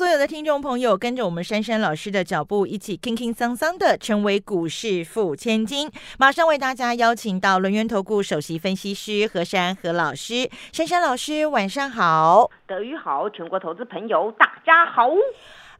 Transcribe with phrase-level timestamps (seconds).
[0.00, 5.90] 所有的听众朋友跟着我们珊珊老师的脚步，一起轻轻桑桑的成为股市富千金。
[6.18, 15.10] 马上为大家邀请到轮源投顾首席分析师何珊何老师，珊珊老师晚上好，德语好，全国投资朋友大家好。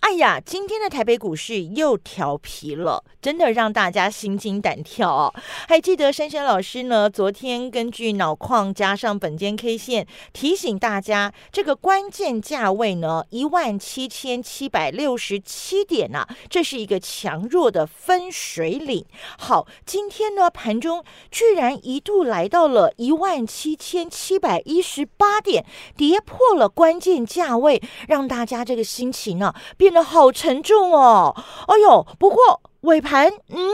[0.01, 5.33] 哎呀，今天的台北股市又调皮了，真的让大家心惊胆跳哦。
[5.69, 7.09] 还记得珊珊老师呢？
[7.09, 19.05] 昨天根据脑矿加上本间 K 线提醒大家，这个关键价位呢，一万七千七百六十七点呐，这是一个强弱的分水岭。
[19.39, 25.65] 好，今天呢盘中居然一度来到了一万七千七百一十八点，
[25.97, 29.90] 跌破了关键价位，让大家这个心情呢变。
[29.91, 31.35] 变得好沉重哦！
[31.67, 33.71] 哎呦，不过尾盘，嗯，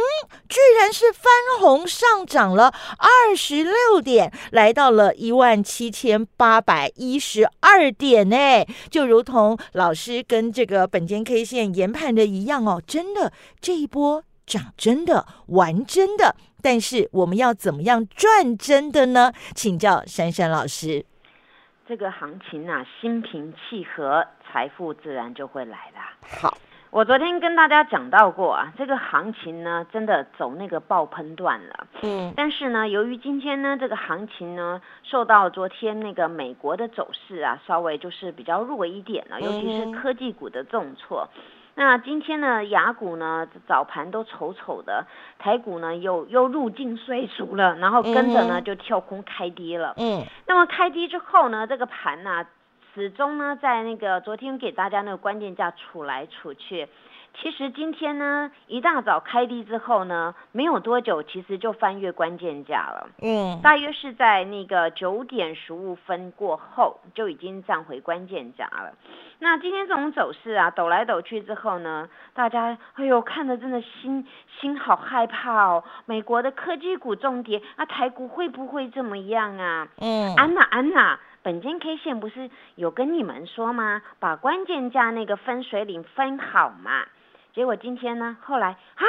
[0.48, 8.64] 居然是翻红上涨了二十六点，来到了一万七千八百一十二点呢。
[8.90, 13.30] 就如同老师跟这个本间 K 线研判的一样哦，真的
[13.60, 19.34] 这一波涨真的玩真的，但是我们要怎么样赚真的呢？
[19.54, 21.04] 请教珊珊老师。
[21.88, 26.00] 这个行情啊，心平气和，财富自然就会来了。
[26.40, 26.58] 好，
[26.90, 31.86] 我昨天跟大家讲到过啊，这个行情呢，真的走那个爆喷段了。
[32.02, 41.28] 嗯，但是呢，由于今天呢，这个行情呢，受到昨天那个美国的走势啊，稍微就是比较弱一点了，尤其是科技股的重挫。
[41.78, 45.06] 那今天呢，雅股呢早盘都丑丑的，
[45.38, 49.92] 台股呢又又入境衰俗了，然后跟着呢就跳空开低了。
[49.98, 52.46] 嗯，那么开低之后呢，这个盘呢
[52.94, 56.88] 始终呢在那个昨天给大家那个关键价处来处去。
[57.38, 63.08] 其实今天呢，一大早开低之后呢，没有多久，其实就翻越关键价了。
[63.22, 68.92] 嗯，大约是在那个九点十五分过后，就已经站回关键价了。
[69.38, 74.26] 那今天这种走势啊，抖来抖去之后呢，大家哎呦，看的真的心
[74.58, 75.84] 心好害怕哦。
[76.06, 79.88] 美国的科技股重跌，啊，台股会不会这么样啊？
[80.00, 84.00] 嗯，安娜安娜，本间 K 线不是有跟你们说吗？
[84.18, 87.04] 把关键价那个分水岭分好嘛。
[87.56, 89.04] 结果今天呢，后来啊，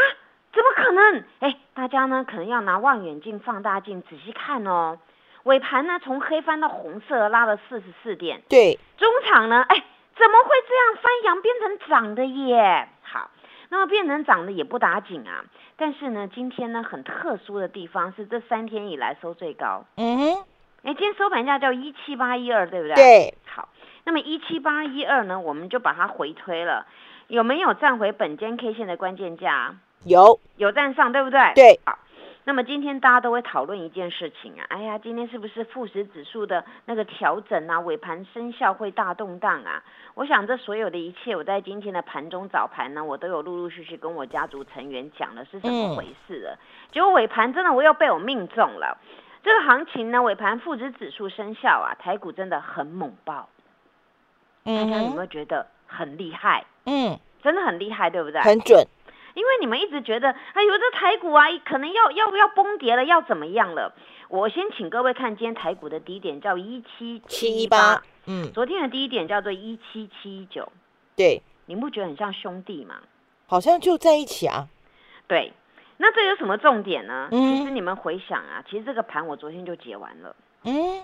[0.54, 1.24] 怎么可能？
[1.42, 4.98] 哎，大家呢可能要拿望远镜、放大镜仔细看哦。
[5.44, 8.42] 尾盘呢从黑翻到红色，拉了四十四点。
[8.48, 9.84] 对，中场呢，哎，
[10.16, 12.88] 怎么会这样翻阳变成涨的耶？
[13.02, 13.30] 好，
[13.68, 15.44] 那么变成涨的也不打紧啊。
[15.76, 19.84] 但是呢，今天呢很特殊的地方是这三天以来收最高。
[19.98, 20.46] 嗯哼，
[20.84, 22.96] 哎，今天收盘价叫一七八一二，对不对？
[22.96, 23.34] 对。
[23.46, 23.68] 好，
[24.06, 26.88] 那么一七八一二呢，我们就把它回推了。
[27.28, 29.76] 有没有站回本间 K 线的关键价？
[30.06, 31.40] 有，有站上，对不对？
[31.56, 31.80] 对。
[31.86, 32.00] 好，
[32.46, 39.84] 那么今天大家都会讨论一件事情啊，哎呀，今天是不是富时指数的那个调整啊，尾盘生效会大动荡啊？
[40.14, 46.58] 我想这所有的一切，我在今天的盘中早盘呢，我都有陆陆续续跟我家族成员讲了是怎么回事了。
[46.92, 48.98] 结果尾盘真的我又被我命中了，
[49.44, 53.50] 这个行情呢，尾盘富时指数生效啊，台股真的很猛爆。
[54.64, 56.66] 大家有没有觉得很厉害？
[56.86, 58.40] 嗯，真的很厉害，对不对？
[58.42, 58.86] 很准，
[59.34, 63.94] 因为你们一直觉得，哎呦，这台股啊，可能要要要崩跌了，要怎么样了？
[64.30, 70.72] 我先请各位看今天台股的低点叫一七七一八，嗯，昨天的低点叫做一七七九，
[71.16, 72.96] 对，你不觉得很像兄弟吗？
[73.48, 74.68] 好像就在一起啊。
[75.28, 75.54] 对，
[75.98, 77.30] 那这有什么重点呢？
[77.32, 81.04] 其实你们回想啊，其实这个盘我昨天就解完了，嗯。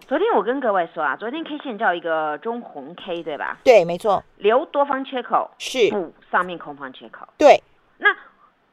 [0.00, 3.56] 昨天我跟各位说啊，昨天 K 线叫一个中红 K，对吧？
[3.64, 4.22] 对，没错。
[4.36, 7.26] 留多方缺口，是补上面空方缺口。
[7.38, 7.62] 对。
[7.98, 8.14] 那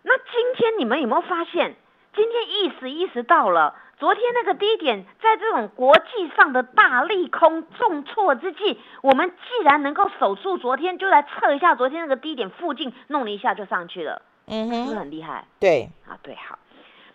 [0.03, 1.75] 那今天你们有没有发现，
[2.13, 15.45] 今天意识意识到了，昨天那个低点，在这种国际上的大利空重挫之际，我们既然能够守住昨天，就来测一下昨天那个低点附近，弄了一下就上去了，嗯哼，是不是很厉害？
[15.59, 15.89] 对。
[16.07, 16.59] 啊，对，好。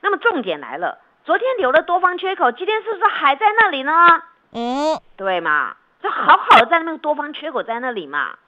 [0.00, 1.00] 那么重点来了。
[1.26, 4.22] 昨天留了多方缺口，今天是不是还在那里呢？
[4.52, 8.38] 嗯，对嘛，就好好的在那个多方缺口在那里嘛。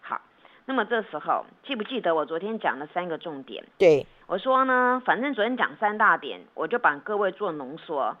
[0.00, 0.20] 好，
[0.66, 3.64] 那么这时候记不记得我昨天讲了三个重点？
[3.76, 8.16] 对，我说呢，反正昨天讲三大点，我就把各位做浓缩。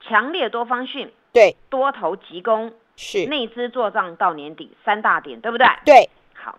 [0.00, 5.66] 强烈多方讯，对，多头急攻，是内资做账到年底三大点，对不对？
[5.84, 6.56] 对，好。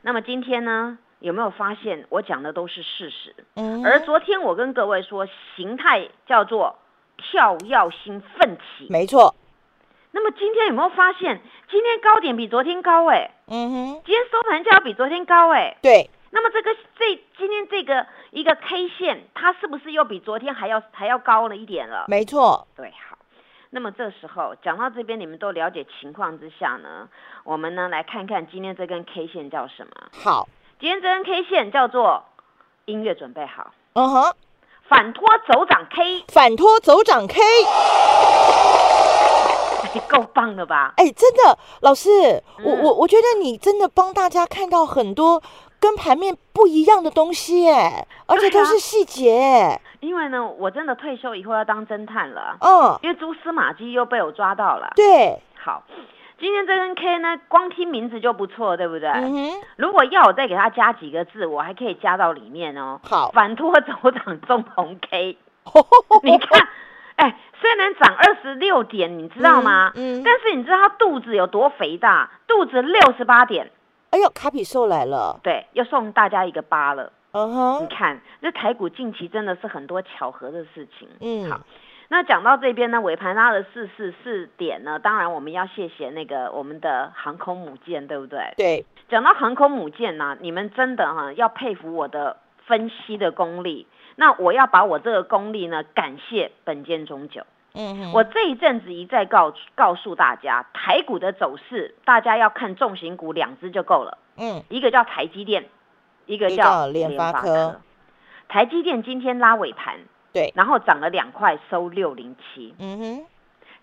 [0.00, 0.96] 那么今天呢？
[1.20, 3.34] 有没有发现我讲的都是事实？
[3.54, 3.84] 嗯。
[3.84, 5.26] 而昨天我跟各位说，
[5.56, 6.78] 形态叫做
[7.16, 8.86] 跳跃性奋起。
[8.90, 9.34] 没错。
[10.12, 11.40] 那么今天有没有发现，
[11.70, 13.06] 今天高点比昨天高？
[13.06, 14.02] 哎，嗯哼。
[14.04, 15.50] 今天收盘价比昨天高？
[15.50, 16.10] 哎，对。
[16.30, 22.04] 那么这个这今天这个一个 K 线，它是不是又比昨天还要还要高了一点了？
[22.08, 22.66] 没错。
[22.76, 23.16] 对，好。
[23.70, 27.08] 那么这时候讲到这边，你们都了解情况之下呢，
[27.44, 29.92] 我们呢来看看今天这根 K 线叫什么？
[30.12, 30.48] 好，
[30.78, 32.22] 今天这根 K 线叫做
[32.84, 33.72] 音乐，准备好。
[33.94, 34.34] 嗯哼，
[34.86, 37.40] 反拖走涨 K，反拖走涨 K，
[40.06, 40.92] 够棒了吧？
[40.98, 45.42] 哎，真的，老师，我我我觉得你真的帮大家看到很多。
[45.78, 49.78] 跟盘面不一样的东西哎，而且都是细节。
[50.00, 52.56] 因为呢，我真的退休以后要当侦探了。
[52.60, 52.98] 嗯。
[53.02, 54.92] 因为蛛丝马迹又被我抓到了。
[54.96, 55.38] 对。
[55.54, 55.82] 好，
[56.38, 59.08] 今天这根 K 呢，光听名字就不错，对不对？
[59.08, 59.62] 嗯哼。
[59.76, 63.00] 如果要我再给它加几个字，我还可以加到里面哦。
[63.04, 63.30] 好。
[63.30, 65.38] 反托走涨中红 K。
[66.22, 66.68] 你看，
[67.16, 69.92] 哎，虽然涨二十六点，你知道吗？
[69.94, 70.22] 嗯。
[70.22, 72.30] 但是你知道它肚子有多肥大？
[72.46, 73.70] 肚子六十八点。
[74.10, 75.40] 哎呦，卡比兽来了！
[75.42, 77.12] 对，又送大家一个八了。
[77.32, 81.08] 嗯哼，你看，这台股近期真的是很多巧合的事情。
[81.20, 81.60] 嗯，好，
[82.08, 88.54] 那讲到这边呢，尾盘拉了四四四点呢，当然我们要谢谢那个我们的航空母舰，对不对？
[88.56, 88.86] 对。
[89.08, 92.36] 讲到航空母舰呢，你们真的哈要佩服我的
[92.66, 93.86] 分析的功力。
[94.14, 97.42] 那我要把我这个功力呢，感谢本间中酒。
[97.74, 104.16] 嗯，我这一阵子一再告告诉大家，台股的走势，大家要看重型股两只就够了。
[104.38, 105.66] 嗯，一个叫台积电，
[106.24, 107.80] 一个叫联发科。
[108.48, 109.98] 台积电今天拉尾盘，
[110.36, 112.74] 对，然后涨了两块，收六零七。
[112.78, 113.26] 嗯哼，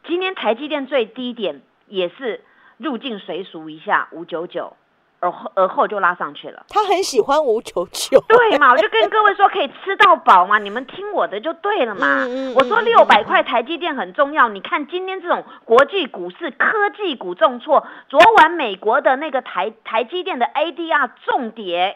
[0.08, 2.42] 今天台积电最低点也是
[2.78, 4.78] 入境随俗一下五九九。
[5.20, 6.66] 而后而后就拉上去了。
[6.68, 8.74] 他很喜欢五九九，对嘛？
[8.74, 12.26] 我就跟各位说，可以吃到饱嘛， 你们听我的就对了嘛。
[12.26, 14.50] 嗯我说六百块台积电很重要。
[14.50, 21.96] 你看今天这种国际股市科技股重挫，昨晚美国的那个台台积电的 ADR 重跌，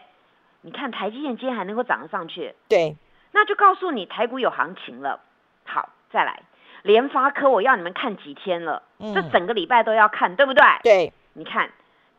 [0.62, 2.96] 你看台积电今天还能够涨得上去，对，
[3.32, 5.20] 那就告诉你台股有行情了。
[5.66, 6.42] 好，再来
[6.84, 8.84] 联发科，我要你们看几天了？
[9.14, 10.64] 这整个礼拜都要看，对不对？
[10.84, 11.70] 对，你看。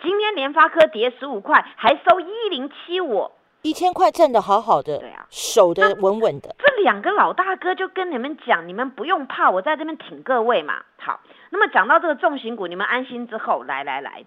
[0.00, 3.32] 今天联发科跌十五块，还收一零七五，
[3.62, 6.54] 一千块挣的好好的，对啊，守的稳稳的。
[6.56, 10.84] 这两个老大哥就跟你们讲，你们不用怕，我在这边挺各位嘛。
[10.98, 11.18] 好，
[11.50, 14.24] 那么讲到这个重型股，你们安心之后，来来来，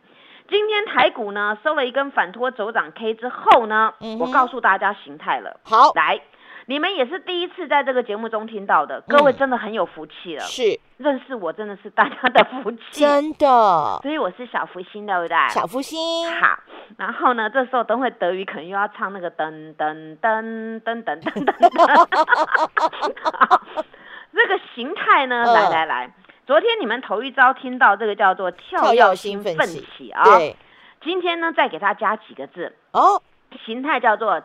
[0.50, 5.62] 今天台股呢收了一根反托走涨 K 之后呢，我告诉大家形态了。
[5.64, 6.20] 好，来。
[6.68, 10.44] 你们也是第一次在这个节目中听到的，各位真的很有福气了。
[10.44, 14.00] 是，认识我真的是大家的福气，真的。
[14.04, 15.38] 所以我是小福星，对不对？
[15.50, 15.98] 小福星。
[16.40, 16.60] 好，
[16.98, 21.56] 然后呢，这时候等会德语可能又要唱那个噔噔噔噔噔噔噔。
[24.34, 26.14] 这个形态呢，来来来，
[26.46, 30.24] 昨天你们头一招听到这个叫做跳跃兴奋起啊。
[30.24, 30.56] 对。
[31.04, 33.22] 今天呢，再给它加几个字哦，
[33.66, 34.42] 形态叫做。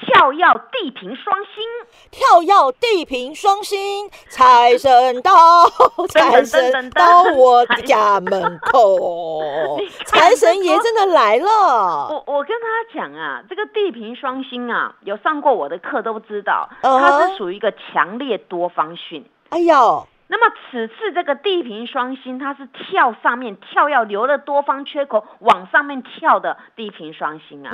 [0.00, 1.64] 跳跃地平双星，
[2.10, 5.32] 跳跃地平双星，财神到，
[6.08, 12.08] 财神到我家门口， 财神爷真的来了。
[12.10, 19.24] 我我跟他讲啊，这个地平双星啊，有上过我的课都知道，它是属于一个强烈多方讯。
[19.50, 20.06] 哎呦。
[20.30, 27.70] 那么此次这个地平双星，它是跳上面跳要留了多方缺口往上面跳的地平双星啊，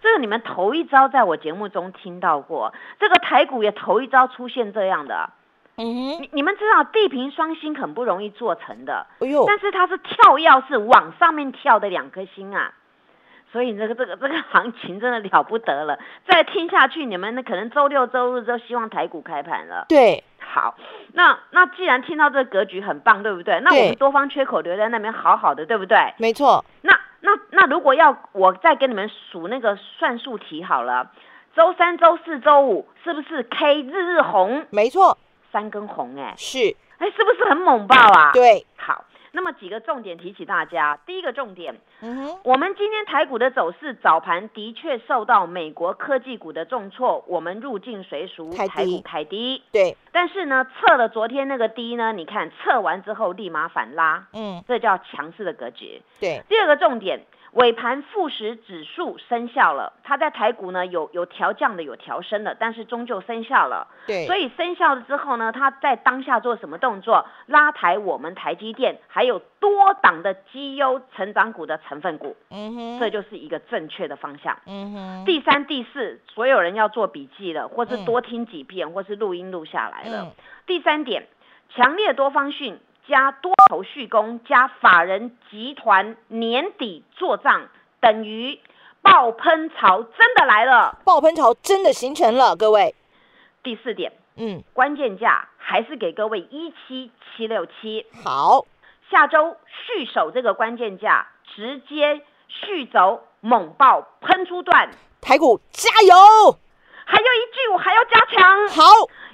[0.00, 5.28] 这个你们头一招在我节目中听到过，这个台股也头一招出现这样的，
[5.76, 12.72] 嗯，你你们知道地平双星很不容易做成的，哎呦，但是它是跳要是往上面跳的两颗星啊，
[13.52, 20.24] 所以这个这个这个行情真的了不得了，再听下去你们那可能周六周日都希望台股开盘了，对。
[20.52, 20.74] 好，
[21.12, 23.60] 那那既然听到这个格局很棒，对不对？
[23.60, 26.12] 那我们多方缺口留在那边好好的，对不对？
[26.18, 26.64] 没错。
[26.82, 31.12] 那那那如果要我再给你们数那个算术题好了，
[31.54, 34.66] 周三、周四周五是不是 K 日日红？
[34.70, 35.16] 没错，
[35.52, 38.32] 三根红哎，是哎，是不是很猛爆啊？
[38.32, 39.04] 对，好。
[39.32, 57.20] 那么几个重点提起大家，第一个重点，嗯哼，我们今天台股的走势早盘的确受到美国科技股的重挫，我们入境随俗，台股开低，对，但是呢，测了昨天那个低呢，你看测完之后立马反拉，嗯，这叫强势的格局，对，第二个重点。
[57.54, 63.88] 尾盘富时指数生效了，它在台股呢有有调降的，有调升的，但是终究生效了。
[64.06, 67.26] 对，所以生效了之后呢，它在当下做什么动作？
[67.46, 72.36] 拉抬我们台积电，还有多档的绩优成长股的成分股。
[72.50, 74.58] 嗯哼，这就是一个正确的方向。
[74.66, 80.34] 嗯哼，第三、第四，所有人要做笔记了，或是多听几遍，或是录音录下来了。
[80.66, 81.26] 第三点。
[81.72, 87.68] 强烈多方讯加多头续攻加法人集团年底做账，
[88.00, 88.58] 等于
[89.02, 92.92] 爆喷潮真的来了，爆喷潮真的形成了，各位。
[93.62, 98.66] 第四点，嗯，关键价还是给各位一七七六七，好，
[99.10, 104.90] 下周续守这个关键价，直接续走猛爆喷出段，
[105.20, 106.58] 台股加油！
[107.06, 108.68] 还有一句，我还要加强。
[108.68, 108.84] 好，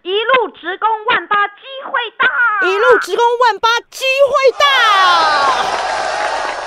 [0.03, 1.55] 一路直攻万八，机
[1.85, 2.27] 会大。
[2.67, 6.06] 一路直攻万八，机会大。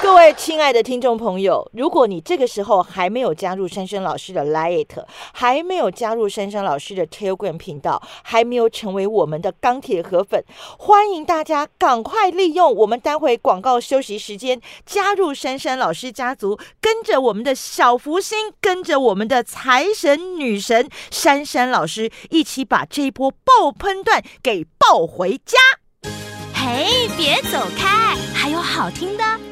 [0.01, 10.43] 各位亲爱的听众朋友，如果你这个时候还没有加入珊珊老师的 Lite，还没有加入珊珊老师的 Telegram 频道，还没有成为我们的钢铁河粉，
[10.77, 25.57] 欢迎大家赶快利用我们待会广告休息时间，加入珊珊老师家族，跟着我们的小福星，跟着我们的财神女神珊珊老师，一起把这一波爆喷段给爆回家。
[26.53, 29.23] 嘿，别走开，还有好听的。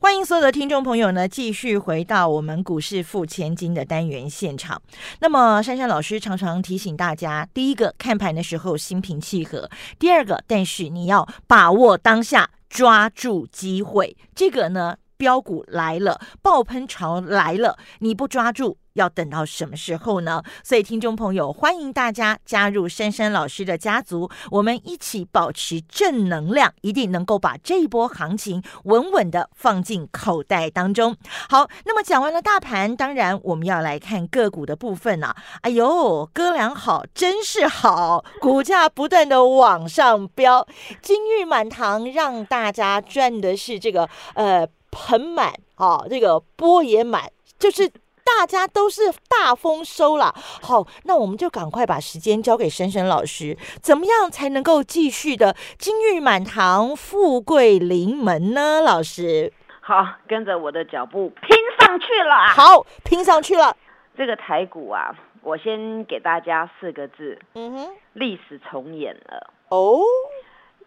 [0.00, 4.80] 欢迎所有的听众朋友呢，继续回到我们股市付千金的单元现场。
[5.18, 14.16] 那么，珊珊老师常常提醒大家：第一个，看盘的时候心平气和；第二个，但是你要把握当下，抓住机会。
[14.36, 18.78] 这个呢，标股来了，爆喷潮来了，你不抓住。
[18.98, 20.42] 要等到什么时候呢？
[20.64, 31.16] 所以，听众朋友，欢迎大家加入珊珊老师的家族，我们一起保持正能量，一定能够把这一波行情稳稳的放进口袋当中。
[31.48, 35.36] 好，那么讲完了大盘，当然我们要来看个股的部分啊。
[35.62, 40.66] 哎呦，哥俩好，真是好，股价不断的往上飙，
[41.00, 47.88] 金玉满堂，让大家赚的是这个呃盆满啊，这个钵也满，就是。
[48.36, 50.32] 大家都是大丰收了，
[50.62, 58.80] 好，那我们就赶快把时间交给珊珊老师，怎么样才能够继续的金玉满堂、富贵临门呢？
[58.80, 63.76] 老师，好，跟着我的脚步拼上去了，好，拼上去了。
[64.16, 65.10] 这个台股啊，
[65.42, 70.00] 我先给大家四个字，嗯哼，历史重演了哦。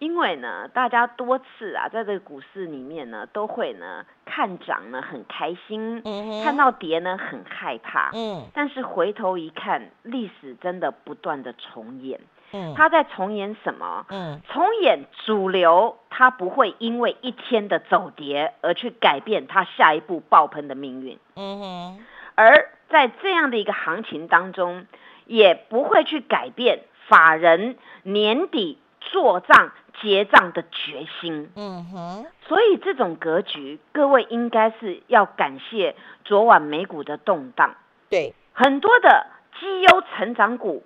[0.01, 6.01] 因为呢，大家多次啊，在这个股市里面呢，都会呢看涨呢很开心，
[6.43, 12.19] 看到跌呢很害怕，嗯，但是回头一看，历史真的不断的重演，
[12.51, 14.07] 嗯，他在重演什么？
[14.09, 24.87] 嗯，重演主流，它不会因为一天的走跌而去改变它下一步爆喷的命运，嗯哼，而在这样的一个行情当中，
[25.27, 29.71] 也不会去改变法人年底做账。
[30.01, 37.75] 结账的决心，嗯哼，所以这种格局，各位应该是要感谢昨晚美股的动荡。
[38.09, 39.27] 对，很多的
[39.59, 40.83] 绩优成长股，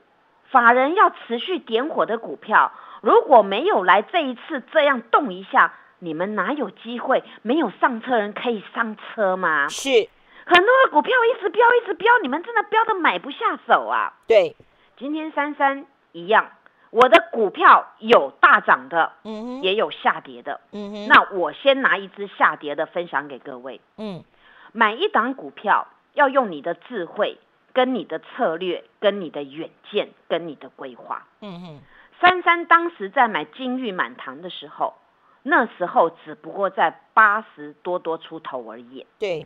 [0.50, 7.24] 法人要持续点火的股票，如果没有来这一次这样动一下，你们哪有机会？
[7.42, 9.70] 没有上车人可以上车吗？
[9.70, 10.10] 是，
[10.46, 14.14] 很多的股票一直飙，一直飙，你们真的飙的买不下手啊。
[14.28, 14.58] 对，
[14.98, 16.50] 今天三三一样。
[16.96, 21.08] 我的股票有大涨的，嗯也有下跌的，嗯哼。
[21.10, 24.24] 那我先拿一只下跌的分享给各位，嗯，
[24.72, 27.38] 买一档股票要用你的智慧、
[27.74, 31.80] 跟你的策略、跟你的远见、跟你的规划，嗯哼。
[32.22, 34.94] 珊珊当时在买金玉满堂的时候，
[35.44, 39.46] 那时候只不过在八十多多出头而已，对，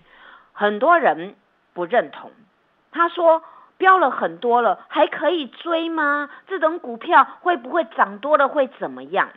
[0.54, 1.36] 很多人
[1.74, 2.32] 不认同，
[2.92, 3.42] 他说。
[3.80, 6.30] 飙了很多了，还可以追吗？
[6.48, 9.30] 这种股票会不会涨多了会怎么样？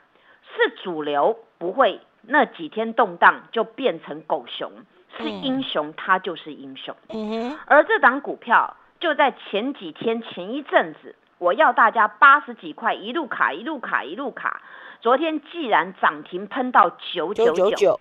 [0.54, 4.70] 是主流不会，那几天动荡就变成狗熊，
[5.16, 6.94] 是英雄他就是英雄。
[7.08, 14.60] 嗯而这档股票就在前几天前一阵子，我要大家八十几块一路卡一路卡一路卡，
[15.00, 18.00] 昨天既然涨停喷到九九九，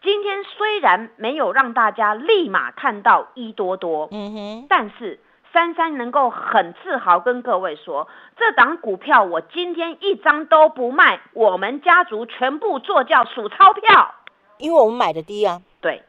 [0.00, 5.18] 今天虽然没有让大家立马看到一多多，嗯哼，但是。
[5.52, 14.14] 珊珊能够很自豪跟各位说，这档股票我今天一张都不卖，我们家族全部坐轿数钞票，
[14.56, 15.60] 因为我们买的低啊。
[15.82, 16.02] 对，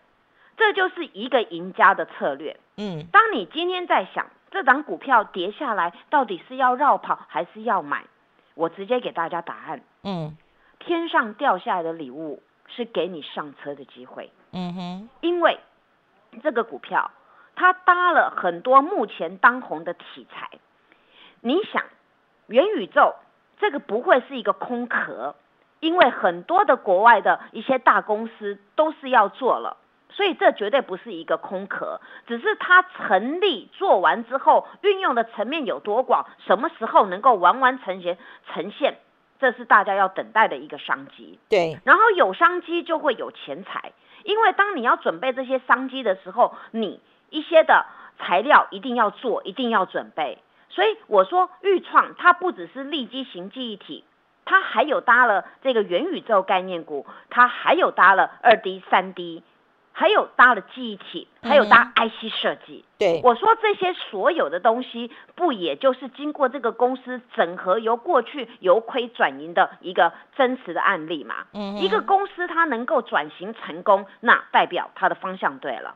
[0.55, 2.57] 这就是一个赢家的策略。
[2.77, 8.05] 嗯，当你今天在想这档股票跌下来，到底是要绕跑还是要买？
[8.55, 9.81] 我直接给大家答案。
[10.03, 10.37] 嗯，
[10.79, 14.31] 天上掉下来的礼物是给你上车的机会。
[14.53, 15.59] 嗯哼，因为
[16.41, 17.11] 这个股票。
[17.55, 20.49] 它搭了很多目前当红的题材，
[21.41, 21.83] 你想，
[22.47, 23.15] 元宇宙
[23.59, 25.35] 这个不会是一个空壳，
[25.79, 29.77] 因为很多的国外的一些大公司都是要做了，
[30.09, 38.17] 所以这绝对不是一个空壳，只是它成立做完之后，运用的层面有多广，什么时候能够完完成全
[38.51, 38.97] 呈现，
[39.39, 41.37] 这是大家要等待的一个商机。
[41.49, 43.93] 对，然后有商机就会有钱财，
[44.23, 46.99] 因为当你要准备这些商机的时候，你。
[47.33, 47.87] 一些的
[48.19, 50.37] 材料一定要做，一定要准备。
[50.69, 54.03] 所以我说，豫创它不只是立基型记忆体，
[54.45, 59.43] 它还有搭了这个元宇宙概念股，它还有搭了二 D、三 D，
[59.91, 62.85] 还有搭了记忆体，还有搭 IC 设计。
[62.97, 71.35] 对，我说这些所有的东西，不也就是经过这个公司整合，由过去由亏转盈的一个真实的案例嘛？
[71.53, 75.95] 嗯，一个公司它能够转型成功，那代表它的方向对了。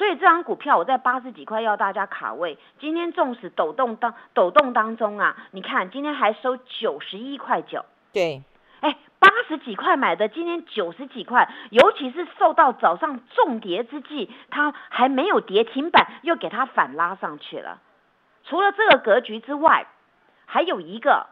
[0.00, 8.42] 所以这张股票我在八十几块要大家卡位，今天纵使抖动当抖动当中啊，你看今天还收九十一块九，对，
[8.80, 17.78] 哎，八十几块买的，今天九十几块，尤其是受到早上重跌之际，它还没有跌停板，又给它反拉上去了。
[18.44, 19.86] 除了这个格局之外，
[20.46, 21.26] 还有一个，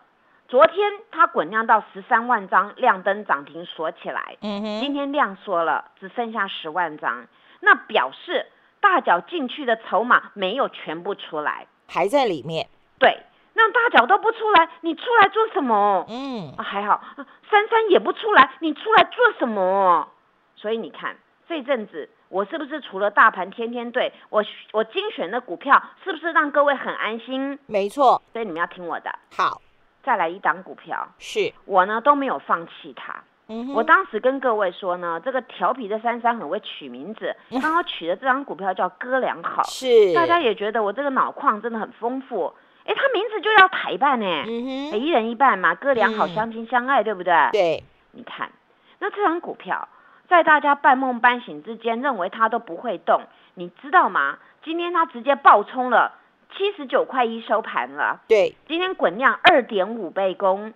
[0.47, 7.27] 昨天它滚量到十三万张，亮灯涨停锁起来，嗯哼，今天量缩了，只剩下十万张，
[7.61, 8.45] 那表示。
[8.81, 12.69] 大脚进去的筹码没有全部出来，还在里面。
[12.99, 13.19] 对，
[13.55, 16.07] 那大脚都不出来，你出来做什么？
[16.09, 17.03] 嗯，还好，
[17.51, 20.09] 珊珊也不出来，你出来做什么？
[20.57, 21.17] 所以你看
[21.49, 27.59] 这阵子我是不是除了大盘天天对我我精选的股票，是不是让各位很安心？
[27.67, 29.11] 没错，所以你们要听我的。
[29.37, 29.61] 好，
[30.03, 33.23] 再来一档股票，是我呢都没有放弃它。
[33.75, 40.13] 我当时跟各位说呢，这个调皮的珊珊很会取名字，刚好取的这张股票叫哥俩好，是。
[40.15, 42.53] 大家也觉得我这个脑矿真的很丰富。
[42.85, 47.33] 哎，他名字就要台办呢，一人一半嘛，哥俩好，相亲相爱，对不对？
[47.53, 48.51] 对，你看，
[48.99, 49.89] 那这张股票
[50.29, 53.23] 在大家半梦半醒之间认为它都不会动，
[53.55, 54.39] 你知道吗？
[54.63, 56.13] 今天它直接爆冲了
[56.55, 60.75] 七十九块一收盘了，对，今天滚量二点五倍攻。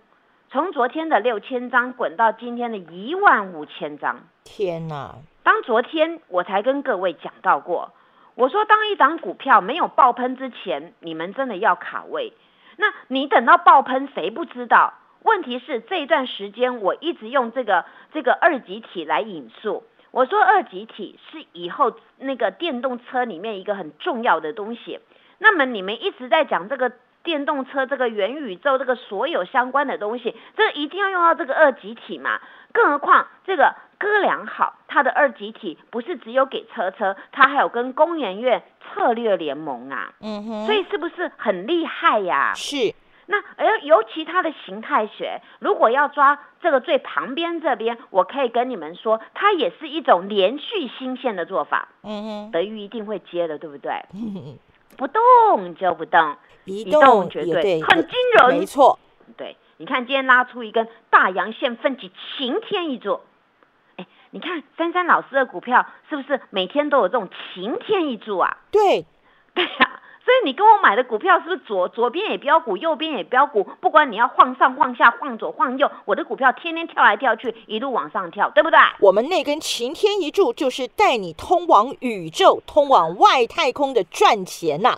[0.53, 5.15] 从昨天的六千张滚到今天的一万五千张，天哪！
[5.41, 7.91] 当昨天我才跟各位讲到过，
[8.35, 12.33] 我说当一档股票没有爆喷之前，你们真的要卡位。
[12.77, 14.93] 那你等到爆喷，谁不知道？
[15.23, 24.99] 问题是这一段时间我一直用这个这个二级体来引述，我说二级体是以后那个电动车里面一个很重要的东西。
[25.39, 26.91] 那么你们一直在讲这个。
[27.23, 32.39] 电动车这个元宇宙这个所有相关的东西，这一定要用到这个二级体嘛？
[32.73, 40.11] 更何况这个哥俩好，它的二级体不是只有给车车，它还有跟工研院策略联盟啊。
[40.21, 40.65] 嗯哼。
[40.65, 42.53] 所以是不是很厉害呀？
[42.55, 42.93] 是。
[43.25, 51.87] 那而尤其它的形态学，如果要抓这个最旁边这边，我可以跟你们说，它也是一种连续新线的做法。
[52.03, 52.51] 嗯哼。
[52.51, 53.93] 德裕一定会接的，对不对？
[55.03, 56.37] 不动就不动。
[56.63, 58.97] 一动绝对很惊人，没错。
[59.35, 63.19] 对，你看今天拉出一根大阳线，奋起晴天一柱。
[63.97, 68.59] 哎，你看珊珊老师的股票是不是每天都有这种晴天一柱啊？
[68.71, 69.05] 对，
[69.53, 69.99] 对呀。
[70.23, 73.63] 所以你跟我买的股票是不是左左边也标股，右边也标股？
[73.81, 78.79] 不管你要晃上晃下、晃左晃右，我的股票天天跳来跳去，一路往上跳，对不对？
[78.99, 84.97] 我们那根擎天一柱就是带你通往宇宙、通往外太空的赚钱呐。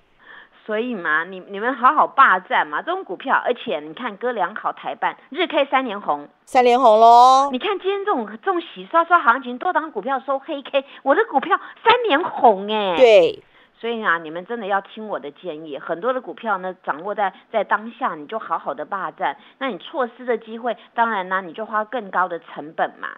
[0.66, 7.50] 所以嘛，你你们好好霸占嘛，这种股票，而且你看哥俩好台办日 K 三连红，三连红喽。
[7.52, 12.96] 你看今天这种这种洗刷刷行情，多档股票收黑 K，我的股票三连红哎。
[12.96, 13.44] 对，
[13.86, 19.38] 所以啊，你们真的要听我的建议，很多的股票呢，掌握在在当下，你就好好的霸占。
[19.60, 23.10] 那你错失的机会，当然呢，你就花更高的成本嘛。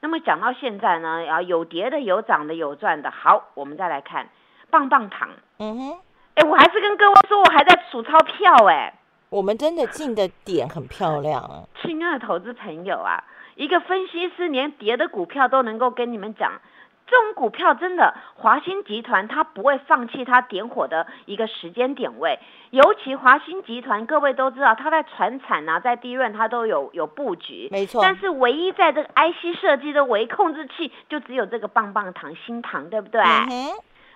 [0.00, 3.10] 那么讲到现在呢，啊，有跌的，有涨的，有赚的。
[3.10, 4.26] 好，我们再来看
[4.70, 5.28] 棒棒糖。
[5.58, 5.98] 嗯哼。
[6.36, 8.94] 哎，我还是跟各位说，我还在数钞票哎。
[9.28, 11.64] 我们真的进的点很漂亮啊。
[11.82, 13.22] 亲爱的投资朋友啊，
[13.56, 16.50] 一个分析师连跌的股票都能够跟你们讲，
[17.06, 22.38] 这种股票真的，华兴集团它不会放弃它点火的一个时间点位。
[22.70, 28.00] 尤其华兴集团，各位都知道，它在船产啊，在低润它都有有布局，没错。
[28.02, 33.20] 但是唯一在这个 IC 设计的微控制器，就只有这个棒棒糖、新糖，对不对？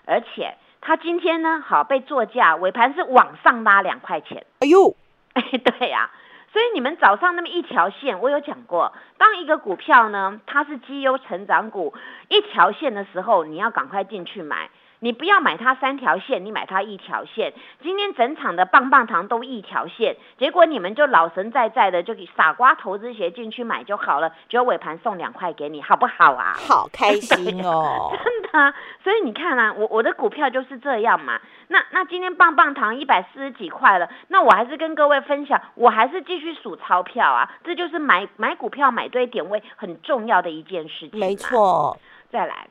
[0.06, 4.46] 而且它今天呢，好被作价尾盘是往上拉两块钱。
[4.60, 4.96] 哎呦，
[5.34, 6.10] 哎， 对呀。
[6.52, 11.94] 所以你们早上那么一条线，我有讲过，当一个股票呢，它是绩优成长股，
[12.28, 14.70] 一条线的时候，你要赶快进去买。
[15.00, 17.52] 你不要买它三条线，你买它一条线。
[17.82, 26.54] 今天整场的棒棒糖都一条线，结果你们就老神在在的就给傻瓜投资鞋进去买就好了，只有尾盘送两块给你，好不好啊？
[26.56, 28.74] 好开心哦， 真的。
[29.04, 31.40] 所以你看啊，我我的股票就是这样嘛。
[31.68, 37.50] 那那今天棒棒糖一百四十几块了，那我还是跟各位分享，我还是继续数钞票啊。
[37.62, 41.20] 这就是买买股票买对点位很重要的一件事情。
[41.20, 41.96] 没错，
[42.30, 42.66] 再来。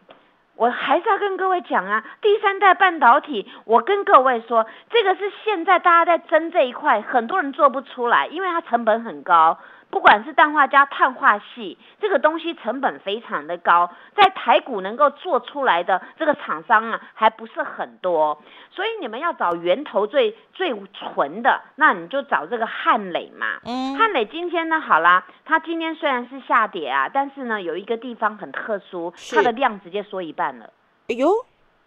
[0.58, 9.60] 我还是要跟各位讲啊，第三代半导体，我跟各位说，这个是现在大家在争这一块，很多人做不出来，因为它成本很高。
[9.90, 23.60] 不管是氮化镓、碳化系，这个东西成本非常的高，在台股能够做出来的这个厂商啊，还不是很多，所以你们要找源头最最纯的，那你就找这个汉磊嘛。
[23.66, 30.70] 嗯，汉磊今天呢，好啦，它今天虽然是下跌啊，但是呢，有一个地方很特殊，它的量直接缩一半了。
[31.10, 31.30] 哎呦，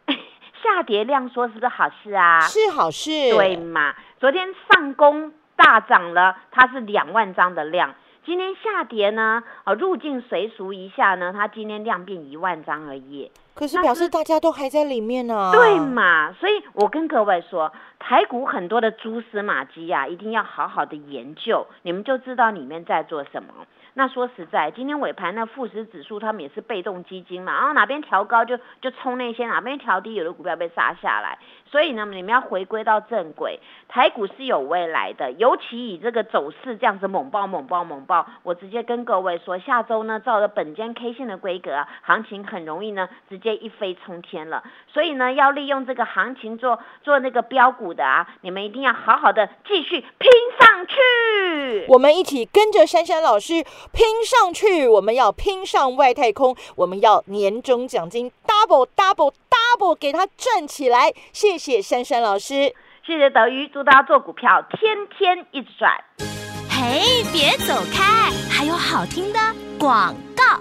[0.62, 2.40] 下跌量缩是不是好事啊？
[2.40, 3.94] 是好事，对嘛？
[4.18, 5.32] 昨天上攻。
[5.60, 7.94] 大涨了，它是两万张的量。
[8.24, 13.30] 今天下跌呢，啊，入境随俗一下呢，它今天量变一万张而已。
[13.54, 15.50] 可是表示大家都还在里面呢。
[15.52, 16.32] 对嘛？
[16.32, 23.52] 所以我跟各位说，台股很多的蛛丝马迹呀，一定要好好的研究，你们就知道里面在做什么。
[23.94, 31.38] 那说实在，今天尾盘那富时指数，他们也是被动基金嘛，然后哪边调高就就冲那些，哪边调低，有的股票被杀下来。
[31.66, 44.62] 所以呢，你们要回归到正轨，台股是有未来的，尤其以这个走势这样子猛爆、猛爆、猛爆，我直接跟各位说，下周呢，照着本间 K 线的规格，行情很容易呢，直接一飞冲天了。
[44.88, 51.86] 所以呢，要利用这个行情做做那个标股的啊，你们一定要好好的继续拼上去。
[51.88, 53.64] 我们一起跟着珊珊老师。
[53.92, 54.86] 拼上去！
[54.86, 61.12] 我们要拼上外太空，我们要年终奖金 double double double 给他赚起来！
[61.32, 62.74] 谢谢珊珊老师，
[63.06, 65.92] 谢谢德瑜，祝大家做股票天天一直赚。
[66.70, 69.38] 嘿，别走开，还有好听的
[69.78, 70.60] 广告。